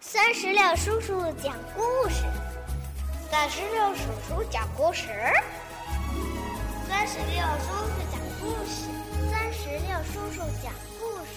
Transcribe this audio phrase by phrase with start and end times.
[0.00, 2.22] 三十六叔叔讲故事，
[3.30, 5.08] 三十六叔叔讲故事，
[6.88, 8.86] 三十六叔叔讲故事，
[9.32, 11.34] 三十六叔叔讲故事。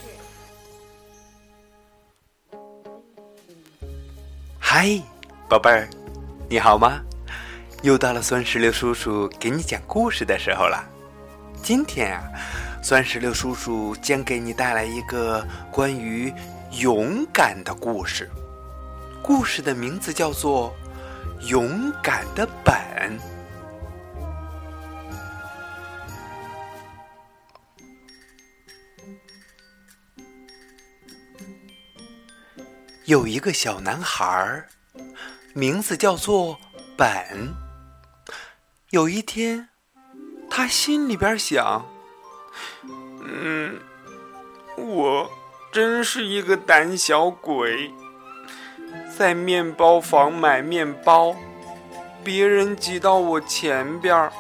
[4.60, 5.02] 嗨，
[5.50, 5.90] 宝贝儿，
[6.48, 7.02] 你好吗？
[7.82, 10.88] 又到了酸石榴叔叔给你讲故事的时候了。
[11.64, 12.24] 今天啊，
[12.84, 16.32] 酸石榴叔叔将给你带来一个关于
[16.74, 18.30] 勇敢的故事。
[19.24, 20.74] 故事的名字叫做
[21.48, 22.74] 《勇敢的本》。
[33.06, 34.66] 有一个小男孩，
[35.54, 36.58] 名字叫做
[36.98, 37.54] 本。
[38.90, 39.70] 有一天，
[40.50, 41.86] 他心里边想
[43.24, 43.80] ：“嗯，
[44.78, 45.30] 我
[45.72, 47.94] 真是一个胆小鬼。”
[49.22, 51.36] 在面包房买面包，
[52.24, 54.32] 别人挤到我前边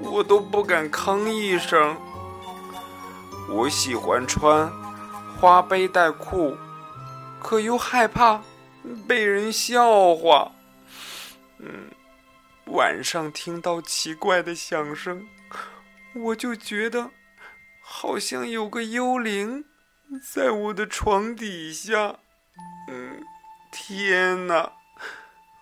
[0.00, 1.96] 我都不敢吭一声。
[3.48, 4.68] 我喜欢穿
[5.38, 6.56] 花背带裤，
[7.38, 8.42] 可又害怕
[9.06, 10.50] 被人笑话。
[11.60, 11.88] 嗯，
[12.66, 15.28] 晚上听到奇怪的响声，
[16.16, 17.08] 我就觉得
[17.80, 19.64] 好像有个幽灵
[20.34, 22.16] 在我的床底下。
[22.88, 23.22] 嗯。
[23.72, 24.72] 天哪，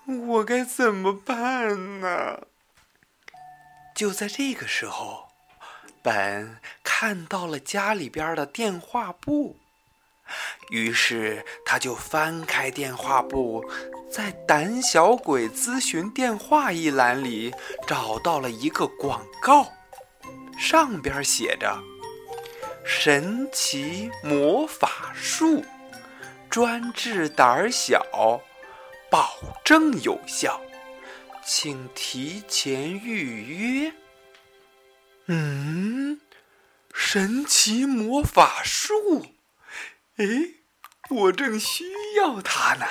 [0.04, 2.40] 我该怎么办呢？
[3.94, 5.28] 就在这个时候，
[6.02, 9.58] 本看到了家里边的电话簿，
[10.70, 13.64] 于是他就翻开电话簿，
[14.10, 17.54] 在“胆小鬼咨询电话”一栏里
[17.86, 19.72] 找到了一个广告，
[20.58, 21.78] 上边写着
[22.84, 25.14] “神奇魔法”。
[26.50, 28.04] 专治胆小，
[29.08, 30.60] 保证有效，
[31.44, 33.92] 请提前预约。
[35.26, 36.20] 嗯，
[36.92, 39.26] 神奇魔法术，
[40.16, 40.26] 哎，
[41.08, 41.84] 我正需
[42.16, 42.84] 要它呢。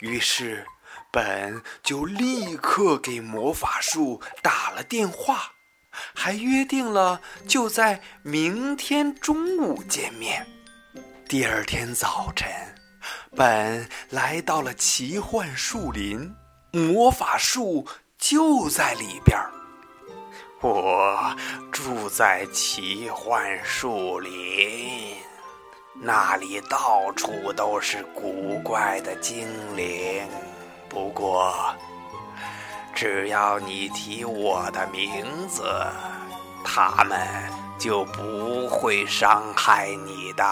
[0.00, 0.66] 于是，
[1.10, 5.52] 本就立刻给魔法术打了电话，
[6.14, 10.46] 还约定了就在明天中午见面。
[11.32, 12.46] 第二天早晨，
[13.34, 16.30] 本来到了奇幻树林，
[16.72, 17.86] 魔法树
[18.18, 19.50] 就在里边儿。
[20.60, 21.34] 我
[21.70, 25.16] 住在奇幻树林，
[25.94, 30.28] 那里到处都是古怪的精灵。
[30.86, 31.74] 不过，
[32.94, 35.62] 只要你提我的名字，
[36.62, 37.18] 他们
[37.78, 40.44] 就不会伤害你的。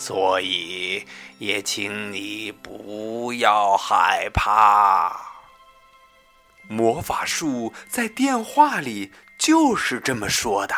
[0.00, 1.06] 所以，
[1.36, 5.14] 也请你不要害怕。
[6.70, 10.74] 魔法术在电话里就是这么说的。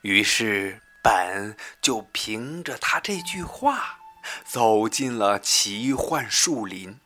[0.00, 3.98] 于是，本就凭着他这句话，
[4.46, 6.98] 走进了奇幻树林。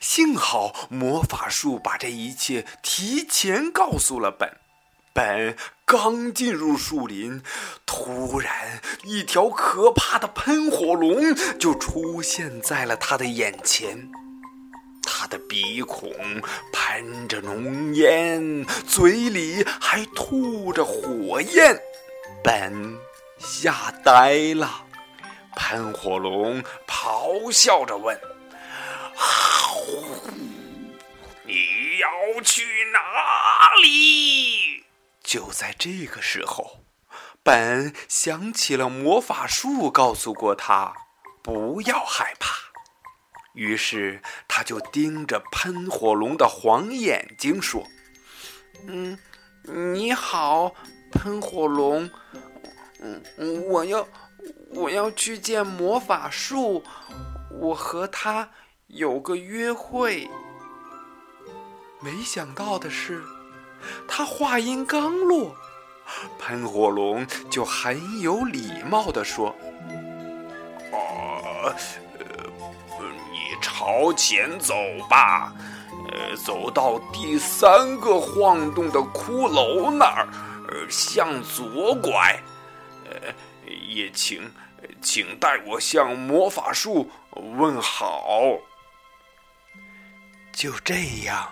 [0.00, 4.60] 幸好魔法术把这一切提前告诉了本。
[5.12, 5.56] 本
[5.86, 7.42] 刚进入树林，
[7.84, 14.08] 突然一条可怕的喷火龙就出现在了他的眼前。
[15.02, 16.10] 他的鼻孔
[16.72, 21.78] 喷着浓烟，嘴里还吐着火焰。
[22.42, 22.96] 本
[23.38, 24.86] 吓呆了。
[25.56, 28.18] 喷火龙咆哮着问
[31.46, 31.54] ：“你
[32.00, 32.98] 要去哪
[33.82, 34.58] 里？”
[35.24, 36.84] 就在这个时候，
[37.42, 40.94] 本想起了魔法术告诉过他
[41.42, 42.54] 不要害怕，
[43.54, 47.88] 于是他就盯着喷火龙的黄眼睛说
[48.86, 49.18] ：“嗯，
[49.64, 50.74] 你好，
[51.10, 52.10] 喷火龙，
[53.00, 54.06] 嗯，我要
[54.74, 56.84] 我要去见魔法术，
[57.50, 58.50] 我和他
[58.88, 60.28] 有个约会。”
[62.00, 63.24] 没想到的是。
[64.06, 65.54] 他话音刚落，
[66.38, 69.54] 喷火龙就很有礼貌地说
[70.92, 71.74] ：“呃，
[73.32, 74.74] 你朝前走
[75.08, 75.52] 吧，
[76.10, 80.28] 呃，走到第三个晃动的骷髅那儿，
[80.68, 82.38] 呃，向左拐，
[83.04, 83.32] 呃，
[83.88, 84.50] 也请，
[85.00, 87.10] 请代我向魔法术
[87.56, 88.58] 问好。”
[90.52, 90.94] 就这
[91.24, 91.50] 样。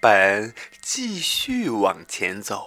[0.00, 2.66] 本继续往前走，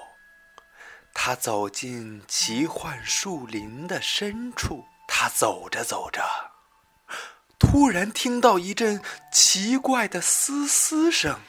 [1.14, 4.86] 他走进奇幻树林的深处。
[5.08, 6.24] 他走着走着，
[7.60, 9.02] 突然听到一阵
[9.32, 11.40] 奇怪的嘶嘶声，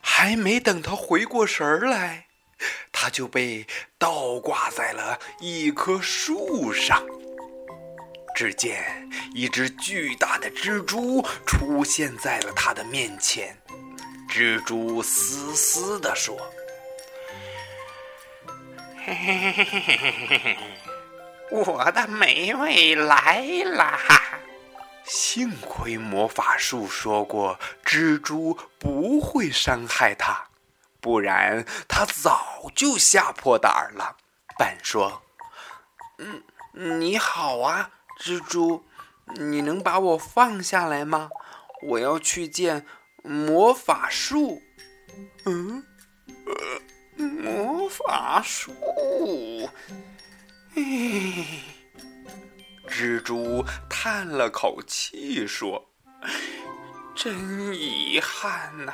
[0.00, 2.26] 还没等他回过神儿来，
[2.90, 3.66] 他就被
[3.98, 7.04] 倒挂在了一棵树上。
[8.34, 13.54] 只见一只巨大的蜘蛛出现在了他的面前，
[14.32, 16.34] 蜘蛛嘶嘶地说
[19.04, 20.58] ：“嘿嘿嘿嘿嘿嘿嘿嘿，
[21.50, 24.00] 我的美味来啦！”
[25.04, 30.48] 幸亏魔法树说过蜘蛛不会伤害他，
[30.98, 34.16] 不然他早就吓破胆儿了。
[34.56, 35.22] 本说
[36.16, 36.42] ：“嗯，
[36.98, 38.86] 你好啊。”蜘蛛，
[39.26, 41.28] 你能把我放下来吗？
[41.82, 42.86] 我要去见
[43.22, 44.60] 魔法树。
[45.44, 45.82] 嗯，
[46.46, 48.72] 呃，魔法树。
[50.74, 50.82] 唉，
[52.88, 55.84] 蜘蛛叹了口气说
[57.14, 58.92] ：“真遗憾呐。”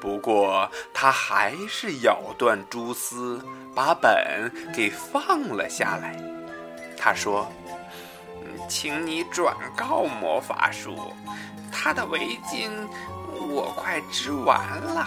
[0.00, 3.42] 不过他还是咬断蛛丝，
[3.74, 6.16] 把本给放了下来。
[6.96, 7.50] 他说。
[8.68, 11.14] 请你转告魔法树，
[11.78, 12.70] 他的围巾
[13.38, 15.06] 我快织完了。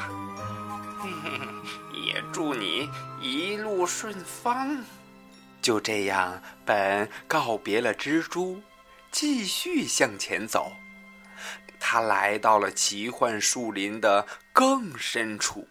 [1.00, 1.32] 嘿嘿，
[2.06, 2.88] 也祝你
[3.20, 4.84] 一路顺风。
[5.62, 8.62] 就这样，本告别了蜘蛛，
[9.12, 10.72] 继续向前走。
[11.80, 15.68] 他来到了奇幻树林的更深处，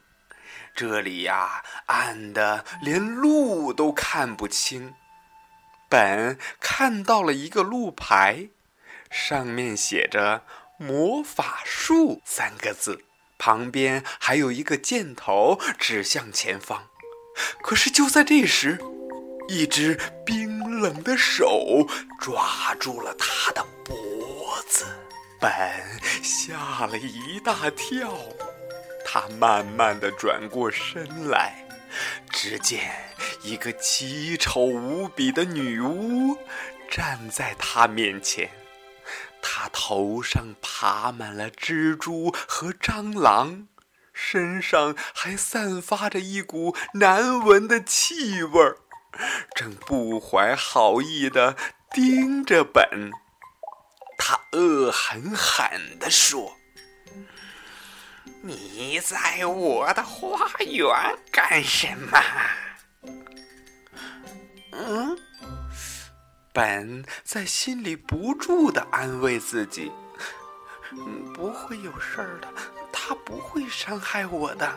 [0.75, 4.95] 这里呀，暗的连路都看不清。
[5.89, 8.49] 本看到了一个路牌，
[9.11, 10.43] 上面写着
[10.79, 13.05] “魔法术”三个字，
[13.37, 16.89] 旁边还有一个箭头指向前方。
[17.63, 18.79] 可是就在这时，
[19.49, 21.87] 一只冰冷的手
[22.19, 24.87] 抓住了他的脖子，
[25.41, 25.51] 本
[26.23, 28.15] 吓了一大跳。
[29.05, 31.65] 他慢慢的转过身来。
[32.31, 32.93] 只见
[33.43, 36.37] 一个奇丑无比的女巫
[36.91, 38.49] 站在他面前，
[39.73, 43.69] 头上爬满了蜘蛛和蟑螂，
[44.13, 48.79] 身上还散发着一股难闻的气味儿，
[49.55, 51.57] 正不怀好意地
[51.91, 53.11] 盯着本。
[54.19, 56.55] 他恶狠狠地说。
[58.41, 60.87] 你在我的花园
[61.33, 62.23] 干什么？
[64.71, 65.19] 嗯，
[66.59, 69.93] 本在心里不住的安慰自己
[71.33, 72.49] ：“不会有事儿的，
[72.91, 74.69] 他不会伤害我的。”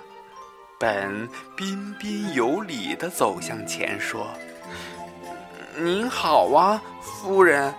[0.78, 4.28] 本彬彬有礼的走向前说
[5.76, 7.74] ：“您好啊，夫人，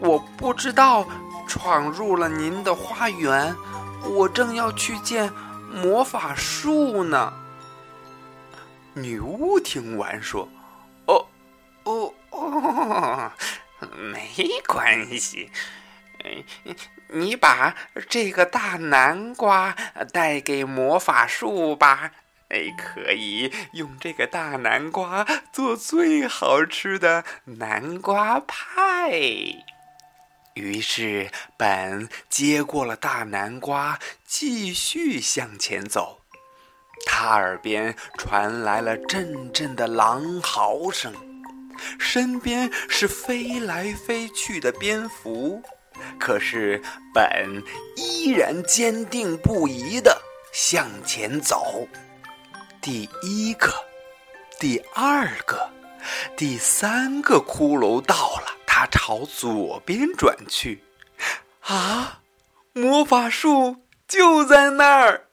[0.00, 1.08] 我不知道
[1.48, 3.56] 闯入了您的花园。”
[4.04, 5.32] 我正要去见
[5.72, 7.32] 魔法树呢。
[8.92, 10.46] 女巫听完说
[11.08, 11.26] ：“哦，
[11.84, 13.32] 哦哦，
[13.96, 15.50] 没关系。
[17.08, 17.74] 你把
[18.08, 19.74] 这个大南瓜
[20.12, 22.12] 带给魔法树吧。
[22.48, 29.12] 哎，可以用这个大南瓜做最好吃的南瓜派。”
[30.54, 36.22] 于是，本接过了大南瓜，继续向前走。
[37.06, 41.14] 他耳边传来了阵阵的狼嚎声，
[41.98, 45.62] 身边是飞来飞去的蝙蝠。
[46.18, 46.80] 可是，
[47.14, 47.62] 本
[47.96, 50.20] 依然坚定不移地
[50.52, 51.86] 向前走。
[52.80, 53.72] 第一个，
[54.58, 55.70] 第二个，
[56.36, 58.56] 第三个骷髅到了。
[58.66, 60.82] 他朝左边转去，
[61.60, 62.22] 啊，
[62.72, 63.76] 魔法树
[64.08, 65.26] 就在那儿。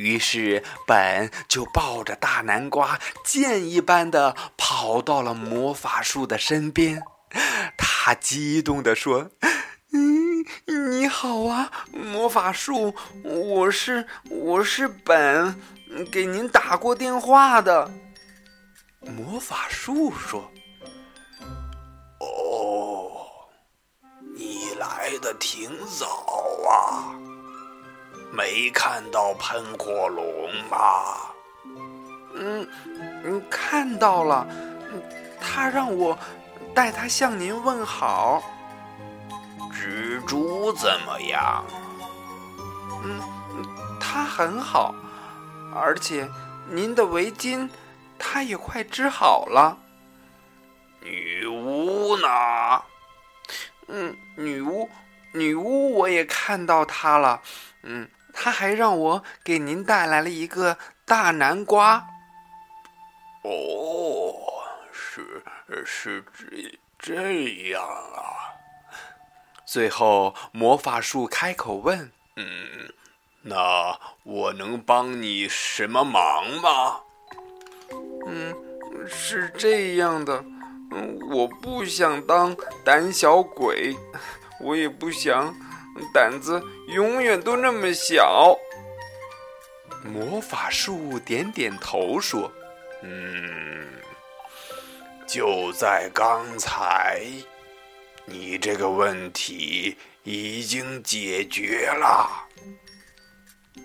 [0.00, 7.02] 于是本就抱着大南瓜，箭一般的跑到了魔法树的身边。
[7.76, 9.30] 他激动地说
[9.92, 10.44] ：“嗯，
[10.90, 15.54] 你好啊，魔法树，我是我是本，
[16.10, 17.90] 给您打过电话的。”
[19.00, 20.50] 魔法树说。
[22.20, 23.12] 哦，
[24.34, 26.06] 你来的挺早
[26.68, 27.14] 啊，
[28.32, 30.76] 没看到喷火龙吗？
[32.34, 32.66] 嗯，
[33.24, 34.46] 嗯，看到了，
[35.40, 36.16] 他让我
[36.74, 38.42] 代他向您问好。
[39.72, 41.64] 蜘蛛怎么样？
[43.02, 43.20] 嗯，
[43.98, 44.94] 他很好，
[45.74, 46.28] 而且
[46.68, 47.68] 您的围巾
[48.18, 49.76] 他也快织好了。
[51.02, 52.28] 女巫呢？
[53.88, 54.88] 嗯，女巫，
[55.32, 57.40] 女巫，我也看到她了。
[57.82, 58.08] 嗯，
[58.42, 62.06] 他还让我给您带来了一个大南瓜。
[63.42, 64.32] 哦，
[64.90, 65.44] 是
[65.84, 68.56] 是这这样啊。
[69.66, 72.90] 最后，魔法树开口问：“嗯，
[73.42, 77.00] 那我能帮你什么忙吗？”
[78.26, 78.56] 嗯，
[79.06, 80.42] 是这样的。
[80.92, 83.94] 嗯，我不想当胆小鬼，
[84.60, 85.54] 我也不想
[86.12, 88.56] 胆子永远都那么小。
[90.04, 92.50] 魔法树点点头说
[93.02, 93.86] ：“嗯，
[95.26, 97.22] 就在刚才，
[98.24, 102.28] 你这个问题已经解决了。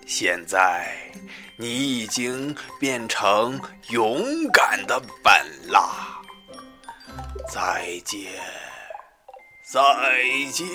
[0.06, 0.96] 现在
[1.58, 3.60] 你已经变成
[3.90, 4.22] 勇
[4.52, 5.32] 敢的本
[5.68, 6.12] 了。”
[7.52, 8.32] 再见，
[9.76, 9.82] 再
[10.52, 10.66] 见。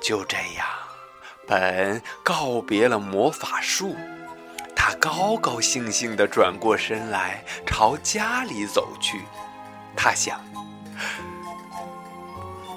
[0.00, 0.66] 就这样，
[1.46, 3.94] 本告别了魔法树，
[4.74, 9.20] 他高高兴兴地转过身来，朝家里走去。
[9.94, 10.42] 他想，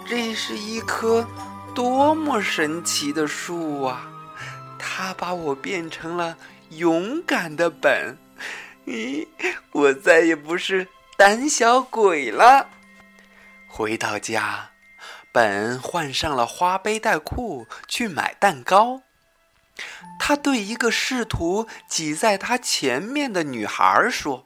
[0.05, 1.25] 这是一棵
[1.73, 4.05] 多么神奇的树啊！
[4.77, 6.35] 它把我变成了
[6.71, 8.17] 勇敢的本。
[8.85, 9.25] 咦，
[9.71, 10.87] 我再也不是
[11.17, 12.69] 胆小鬼了。
[13.67, 14.69] 回到家，
[15.31, 19.01] 本换上了花背带裤去买蛋糕。
[20.19, 24.43] 他对一个试图挤在他前面的女孩说：“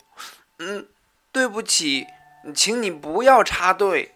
[0.59, 0.87] 嗯，
[1.33, 2.07] 对不起，
[2.55, 4.15] 请你不要插队。”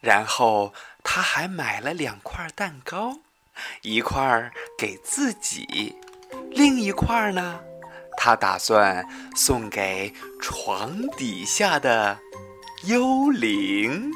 [0.00, 3.20] 然后他还买了两块蛋糕，
[3.80, 5.96] 一块给自己，
[6.50, 7.60] 另一块呢？
[8.22, 9.02] 他打算
[9.34, 10.12] 送给
[10.42, 12.18] 床底下的
[12.82, 14.12] 幽灵。